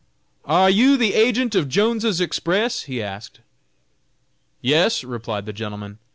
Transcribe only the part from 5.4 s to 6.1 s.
the gentleman.